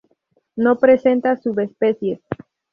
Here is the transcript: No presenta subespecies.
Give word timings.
No 0.55 0.77
presenta 0.79 1.37
subespecies. 1.37 2.19